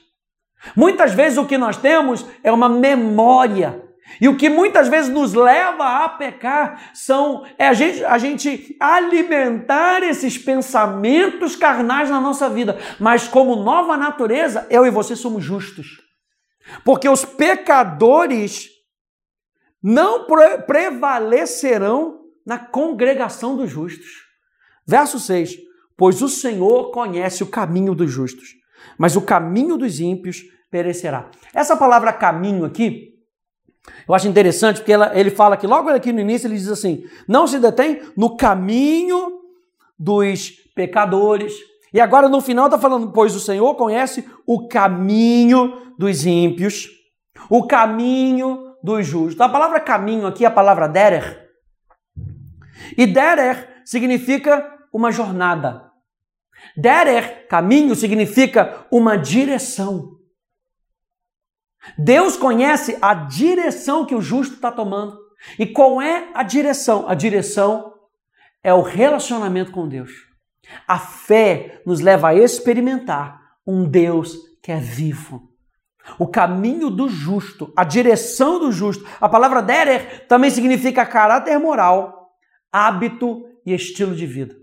[0.74, 3.82] Muitas vezes o que nós temos é uma memória.
[4.20, 8.76] E o que muitas vezes nos leva a pecar são é a gente, a gente
[8.78, 12.78] alimentar esses pensamentos carnais na nossa vida.
[13.00, 16.03] Mas como nova natureza, eu e você somos justos.
[16.84, 18.70] Porque os pecadores
[19.82, 20.26] não
[20.66, 24.24] prevalecerão na congregação dos justos.
[24.86, 25.56] Verso 6:
[25.96, 28.54] Pois o Senhor conhece o caminho dos justos,
[28.98, 31.30] mas o caminho dos ímpios perecerá.
[31.52, 33.14] Essa palavra caminho aqui,
[34.08, 37.04] eu acho interessante porque ela, ele fala que logo aqui no início ele diz assim:
[37.28, 39.40] não se detém no caminho
[39.98, 41.52] dos pecadores,
[41.94, 46.88] e agora no final está falando, pois o Senhor conhece o caminho dos ímpios,
[47.48, 49.40] o caminho dos justos.
[49.40, 51.48] A palavra caminho aqui é a palavra derer.
[52.98, 55.88] E derer significa uma jornada.
[56.76, 60.18] Derer, caminho, significa uma direção.
[61.96, 65.16] Deus conhece a direção que o justo está tomando.
[65.60, 67.08] E qual é a direção?
[67.08, 67.94] A direção
[68.64, 70.33] é o relacionamento com Deus.
[70.86, 75.50] A fé nos leva a experimentar um Deus que é vivo.
[76.18, 79.06] O caminho do justo, a direção do justo.
[79.20, 82.36] A palavra derer também significa caráter moral,
[82.70, 84.56] hábito e estilo de vida.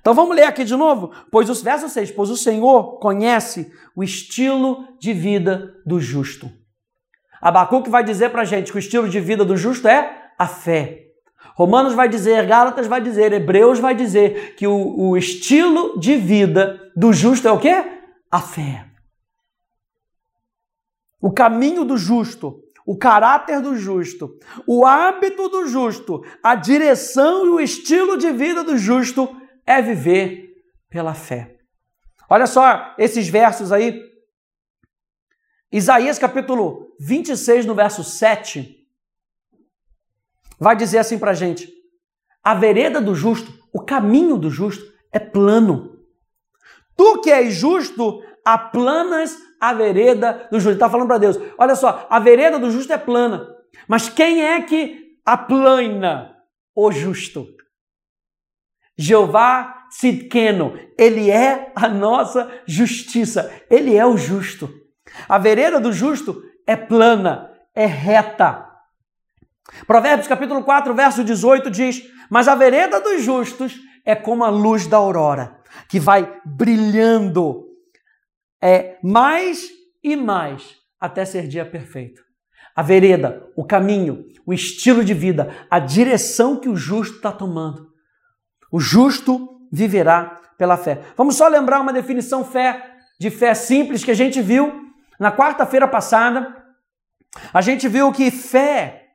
[0.00, 1.12] Então vamos ler aqui de novo?
[1.32, 6.48] Pois os versos 6, pois o Senhor conhece o estilo de vida do justo.
[7.40, 10.46] Abacuque vai dizer para a gente que o estilo de vida do justo é a
[10.46, 11.05] fé.
[11.56, 16.92] Romanos vai dizer, Gálatas vai dizer, Hebreus vai dizer que o, o estilo de vida
[16.94, 18.02] do justo é o quê?
[18.30, 18.86] A fé.
[21.18, 27.48] O caminho do justo, o caráter do justo, o hábito do justo, a direção e
[27.48, 31.56] o estilo de vida do justo é viver pela fé.
[32.28, 33.98] Olha só esses versos aí.
[35.72, 38.85] Isaías capítulo 26, no verso 7,
[40.58, 41.72] vai dizer assim para gente:
[42.42, 45.96] a vereda do justo, o caminho do justo é plano.
[46.96, 50.74] Tu que és justo, aplanas a vereda do justo.
[50.74, 53.54] Está falando para Deus: olha só, a vereda do justo é plana.
[53.88, 56.36] Mas quem é que aplana
[56.74, 57.46] o justo?
[58.96, 64.72] Jeová Sidkeno, ele é a nossa justiça, ele é o justo.
[65.28, 68.65] A vereda do justo é plana, é reta.
[69.86, 74.86] Provérbios capítulo 4, verso 18 diz: Mas a vereda dos justos é como a luz
[74.86, 77.64] da aurora, que vai brilhando
[78.62, 79.68] é, mais
[80.02, 82.22] e mais até ser dia perfeito.
[82.74, 87.88] A vereda, o caminho, o estilo de vida, a direção que o justo está tomando.
[88.70, 91.00] O justo viverá pela fé.
[91.16, 94.72] Vamos só lembrar uma definição fé, de fé simples que a gente viu
[95.18, 96.64] na quarta-feira passada.
[97.52, 99.05] A gente viu que fé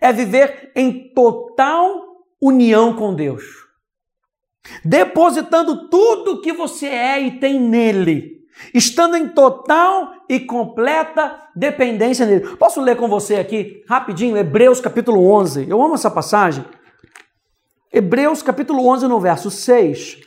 [0.00, 2.04] é viver em total
[2.40, 3.44] união com Deus,
[4.84, 12.56] depositando tudo que você é e tem nele, estando em total e completa dependência nele.
[12.56, 15.68] Posso ler com você aqui rapidinho Hebreus capítulo 11.
[15.68, 16.64] Eu amo essa passagem.
[17.92, 20.20] Hebreus capítulo 11 no verso 6.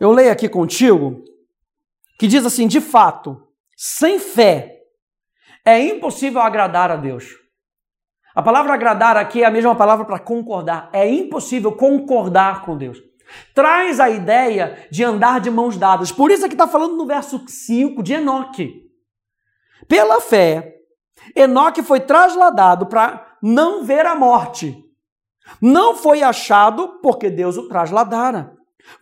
[0.00, 1.22] Eu leio aqui contigo
[2.18, 4.80] que diz assim: "De fato, sem fé
[5.64, 7.41] é impossível agradar a Deus."
[8.34, 10.88] A palavra agradar aqui é a mesma palavra para concordar.
[10.92, 12.98] É impossível concordar com Deus.
[13.54, 16.10] Traz a ideia de andar de mãos dadas.
[16.10, 18.82] Por isso é que está falando no verso 5 de Enoque.
[19.88, 20.76] Pela fé,
[21.36, 24.82] Enoque foi trasladado para não ver a morte.
[25.60, 28.56] Não foi achado porque Deus o trasladara.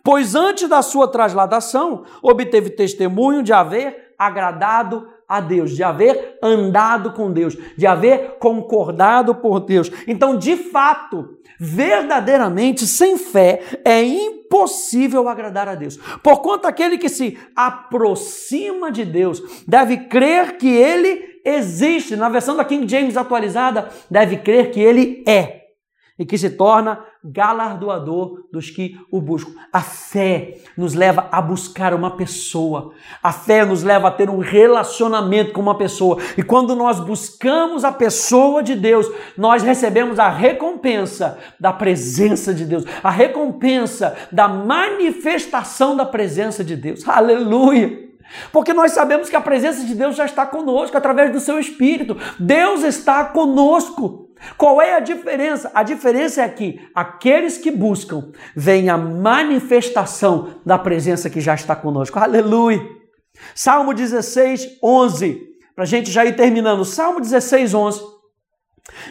[0.05, 7.13] Pois antes da sua trasladação, obteve testemunho de haver agradado a Deus, de haver andado
[7.13, 9.89] com Deus, de haver concordado por Deus.
[10.09, 15.97] Então, de fato, verdadeiramente, sem fé, é impossível agradar a Deus.
[16.21, 22.17] Porquanto aquele que se aproxima de Deus deve crer que ele existe.
[22.17, 25.60] Na versão da King James atualizada, deve crer que ele é
[26.21, 29.53] e que se torna galardoador dos que o buscam.
[29.73, 32.93] A fé nos leva a buscar uma pessoa.
[33.23, 36.19] A fé nos leva a ter um relacionamento com uma pessoa.
[36.37, 42.67] E quando nós buscamos a pessoa de Deus, nós recebemos a recompensa da presença de
[42.67, 47.09] Deus, a recompensa da manifestação da presença de Deus.
[47.09, 48.11] Aleluia!
[48.53, 52.17] Porque nós sabemos que a presença de Deus já está conosco através do seu Espírito.
[52.39, 54.30] Deus está conosco.
[54.57, 55.71] Qual é a diferença?
[55.75, 61.77] A diferença é que aqueles que buscam veem a manifestação da presença que já está
[61.77, 62.19] conosco.
[62.19, 62.81] Aleluia!
[63.55, 65.49] Salmo 16, 11.
[65.75, 66.85] Para a gente já ir terminando.
[66.85, 68.01] Salmo 16, 11.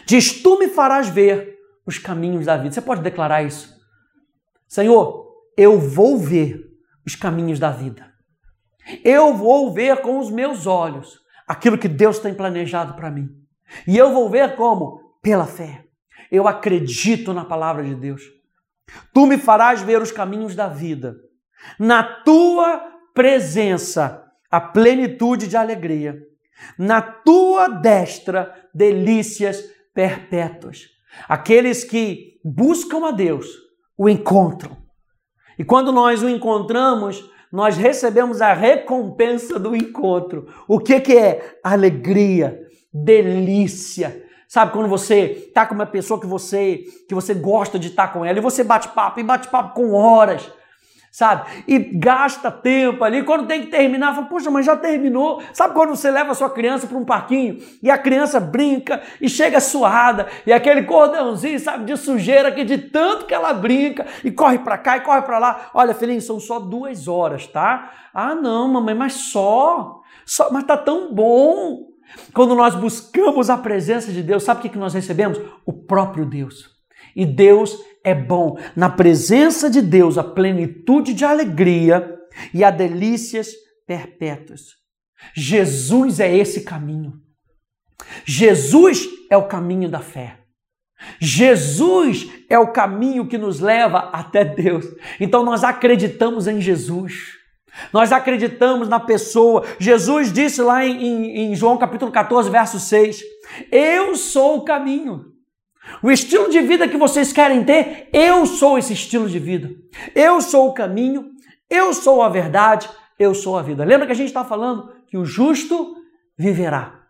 [0.06, 2.72] Diz: Tu me farás ver os caminhos da vida.
[2.72, 3.74] Você pode declarar isso?
[4.68, 6.64] Senhor, eu vou ver
[7.04, 8.08] os caminhos da vida.
[9.04, 13.28] Eu vou ver com os meus olhos aquilo que Deus tem planejado para mim.
[13.86, 15.09] E eu vou ver como?
[15.22, 15.84] Pela fé.
[16.30, 18.22] Eu acredito na palavra de Deus.
[19.12, 21.16] Tu me farás ver os caminhos da vida.
[21.78, 22.78] Na tua
[23.14, 26.18] presença, a plenitude de alegria.
[26.78, 29.62] Na tua destra, delícias
[29.94, 30.86] perpétuas.
[31.28, 33.46] Aqueles que buscam a Deus
[33.96, 34.76] o encontram.
[35.58, 40.46] E quando nós o encontramos, nós recebemos a recompensa do encontro.
[40.68, 41.58] O que, que é?
[41.62, 42.58] Alegria,
[42.92, 48.08] delícia, Sabe quando você tá com uma pessoa que você que você gosta de estar
[48.08, 50.50] tá com ela e você bate papo e bate papo com horas,
[51.12, 51.48] sabe?
[51.68, 53.22] E gasta tempo ali.
[53.22, 55.40] Quando tem que terminar, fala, poxa, mas já terminou.
[55.52, 59.28] Sabe quando você leva a sua criança para um parquinho e a criança brinca e
[59.28, 64.32] chega suada e aquele cordãozinho, sabe, de sujeira que de tanto que ela brinca e
[64.32, 65.70] corre para cá e corre para lá.
[65.72, 67.92] Olha, filhinho, são só duas horas, tá?
[68.12, 70.00] Ah, não, mamãe, mas só.
[70.26, 71.89] Só, mas tá tão bom.
[72.32, 75.38] Quando nós buscamos a presença de Deus, sabe o que nós recebemos?
[75.64, 76.68] O próprio Deus.
[77.14, 78.58] E Deus é bom.
[78.74, 82.18] Na presença de Deus, a plenitude de alegria
[82.54, 83.52] e a delícias
[83.86, 84.62] perpétuas.
[85.34, 87.14] Jesus é esse caminho.
[88.24, 90.38] Jesus é o caminho da fé.
[91.18, 94.84] Jesus é o caminho que nos leva até Deus.
[95.18, 97.39] Então nós acreditamos em Jesus.
[97.92, 99.64] Nós acreditamos na pessoa.
[99.78, 103.22] Jesus disse lá em, em, em, João capítulo 14, verso 6:
[103.70, 105.26] Eu sou o caminho.
[106.02, 109.70] O estilo de vida que vocês querem ter, eu sou esse estilo de vida.
[110.14, 111.30] Eu sou o caminho,
[111.68, 113.84] eu sou a verdade, eu sou a vida.
[113.84, 115.96] Lembra que a gente está falando que o justo
[116.38, 117.00] viverá.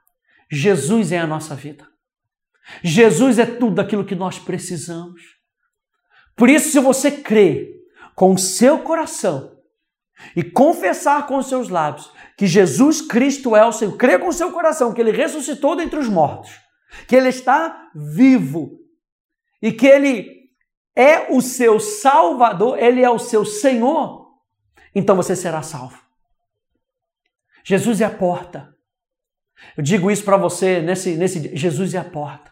[0.51, 1.87] Jesus é a nossa vida.
[2.83, 5.23] Jesus é tudo aquilo que nós precisamos.
[6.37, 7.81] Por isso, se você crê
[8.15, 9.60] com o seu coração
[10.35, 14.33] e confessar com os seus lábios que Jesus Cristo é o Senhor, crê com o
[14.33, 16.53] seu coração que ele ressuscitou dentre os mortos,
[17.07, 18.79] que ele está vivo
[19.61, 20.41] e que ele
[20.97, 24.29] é o seu Salvador, ele é o seu Senhor,
[24.95, 25.99] então você será salvo.
[27.65, 28.75] Jesus é a porta.
[29.77, 32.51] Eu digo isso para você nesse, nesse Jesus é a porta.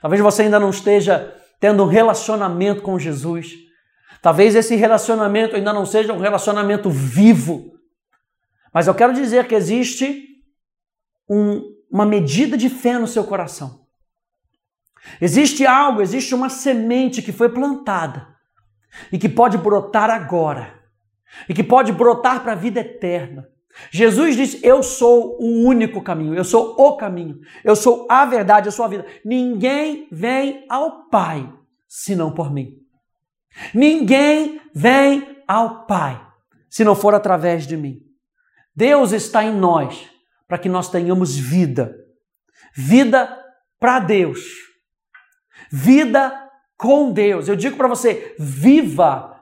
[0.00, 3.65] Talvez você ainda não esteja tendo um relacionamento com Jesus.
[4.26, 7.78] Talvez esse relacionamento ainda não seja um relacionamento vivo.
[8.74, 10.42] Mas eu quero dizer que existe
[11.30, 13.86] um, uma medida de fé no seu coração.
[15.20, 18.26] Existe algo, existe uma semente que foi plantada
[19.12, 20.74] e que pode brotar agora
[21.48, 23.48] e que pode brotar para a vida eterna.
[23.92, 28.66] Jesus disse: Eu sou o único caminho, eu sou o caminho, eu sou a verdade,
[28.66, 29.06] eu sou a vida.
[29.24, 31.48] Ninguém vem ao Pai
[31.86, 32.84] senão por mim.
[33.74, 36.24] Ninguém vem ao Pai
[36.68, 38.00] se não for através de mim.
[38.74, 40.10] Deus está em nós
[40.46, 41.96] para que nós tenhamos vida.
[42.74, 43.42] Vida
[43.80, 44.40] para Deus.
[45.72, 46.46] Vida
[46.76, 47.48] com Deus.
[47.48, 49.40] Eu digo para você: viva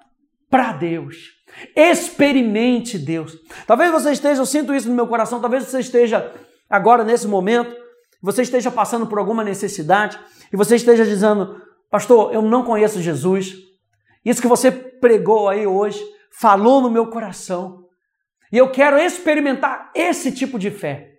[0.49, 1.17] para Deus.
[1.75, 3.37] Experimente Deus.
[3.67, 6.33] Talvez você esteja, eu sinto isso no meu coração, talvez você esteja
[6.69, 7.75] agora nesse momento,
[8.23, 10.19] você esteja passando por alguma necessidade
[10.53, 11.61] e você esteja dizendo,
[11.91, 13.64] pastor, eu não conheço Jesus.
[14.25, 16.03] Isso que você pregou aí hoje
[16.39, 17.85] falou no meu coração.
[18.51, 21.19] E eu quero experimentar esse tipo de fé.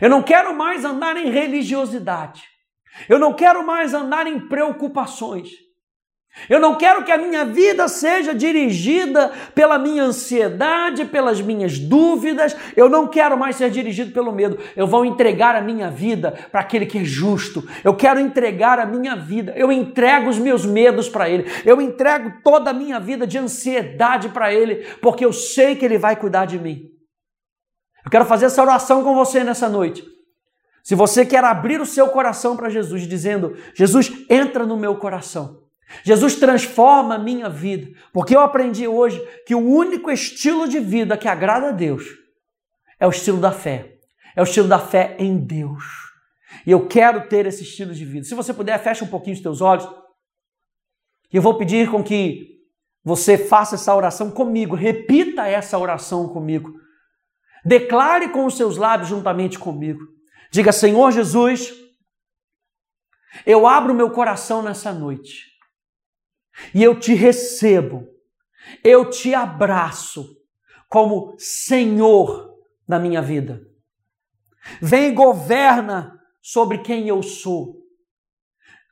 [0.00, 2.44] Eu não quero mais andar em religiosidade.
[3.08, 5.50] Eu não quero mais andar em preocupações.
[6.48, 12.56] Eu não quero que a minha vida seja dirigida pela minha ansiedade, pelas minhas dúvidas.
[12.74, 14.58] Eu não quero mais ser dirigido pelo medo.
[14.74, 17.68] Eu vou entregar a minha vida para aquele que é justo.
[17.84, 19.52] Eu quero entregar a minha vida.
[19.56, 21.44] Eu entrego os meus medos para ele.
[21.64, 25.98] Eu entrego toda a minha vida de ansiedade para ele, porque eu sei que ele
[25.98, 26.90] vai cuidar de mim.
[28.04, 30.02] Eu quero fazer essa oração com você nessa noite.
[30.82, 35.61] Se você quer abrir o seu coração para Jesus, dizendo: Jesus, entra no meu coração.
[36.02, 41.16] Jesus transforma a minha vida, porque eu aprendi hoje que o único estilo de vida
[41.16, 42.04] que agrada a Deus
[42.98, 43.98] é o estilo da fé.
[44.34, 45.84] É o estilo da fé em Deus.
[46.66, 48.24] E eu quero ter esse estilo de vida.
[48.24, 49.86] Se você puder, feche um pouquinho os teus olhos.
[51.32, 52.60] E eu vou pedir com que
[53.04, 56.72] você faça essa oração comigo, repita essa oração comigo.
[57.64, 60.00] Declare com os seus lábios juntamente comigo.
[60.50, 61.72] Diga: Senhor Jesus,
[63.44, 65.51] eu abro meu coração nessa noite
[66.74, 68.08] e eu te recebo,
[68.84, 70.36] eu te abraço
[70.88, 73.66] como Senhor da minha vida.
[74.80, 77.82] Vem e governa sobre quem eu sou.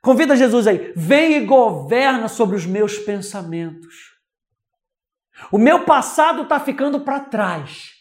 [0.01, 4.11] Convida Jesus aí, vem e governa sobre os meus pensamentos.
[5.51, 7.91] O meu passado está ficando para trás.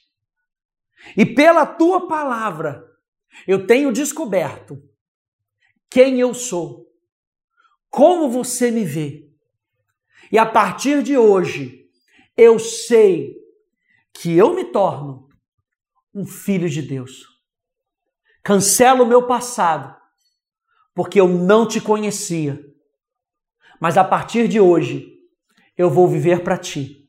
[1.17, 2.85] E pela tua palavra,
[3.47, 4.83] eu tenho descoberto
[5.89, 6.87] quem eu sou,
[7.89, 9.30] como você me vê
[10.31, 11.87] e a partir de hoje,
[12.37, 13.37] eu sei
[14.13, 15.29] que eu me torno
[16.15, 17.27] um filho de Deus.
[18.43, 19.95] Cancelo o meu passado,
[20.95, 22.65] porque eu não te conhecia.
[23.81, 25.19] Mas a partir de hoje,
[25.77, 27.09] eu vou viver para ti.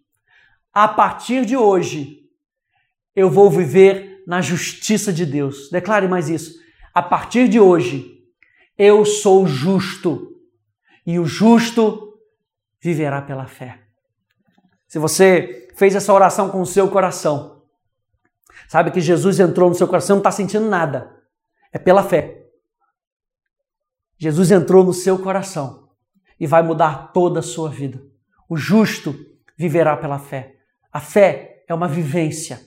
[0.74, 2.22] A partir de hoje,
[3.15, 5.69] eu vou viver na justiça de Deus.
[5.69, 6.59] Declare mais isso.
[6.93, 8.24] A partir de hoje,
[8.78, 10.36] eu sou justo.
[11.05, 12.11] E o justo
[12.82, 13.79] viverá pela fé.
[14.88, 17.61] Se você fez essa oração com o seu coração,
[18.67, 21.15] sabe que Jesus entrou no seu coração, não está sentindo nada.
[21.71, 22.45] É pela fé.
[24.17, 25.89] Jesus entrou no seu coração
[26.39, 28.01] e vai mudar toda a sua vida.
[28.49, 29.15] O justo
[29.57, 30.55] viverá pela fé.
[30.91, 32.59] A fé é uma vivência.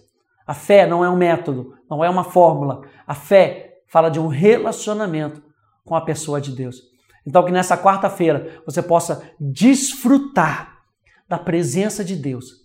[0.47, 2.83] A fé não é um método, não é uma fórmula.
[3.07, 5.43] A fé fala de um relacionamento
[5.85, 6.94] com a pessoa de Deus.
[7.27, 10.79] Então, que nessa quarta-feira você possa desfrutar
[11.29, 12.65] da presença de Deus.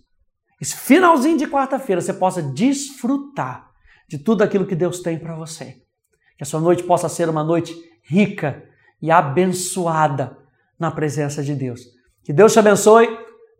[0.60, 3.70] Esse finalzinho de quarta-feira você possa desfrutar
[4.08, 5.76] de tudo aquilo que Deus tem para você.
[6.36, 8.62] Que a sua noite possa ser uma noite rica
[9.00, 10.36] e abençoada
[10.78, 11.80] na presença de Deus.
[12.22, 13.08] Que Deus te abençoe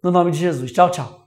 [0.03, 0.70] no nome de Jesus.
[0.72, 1.20] Tchau, tchau.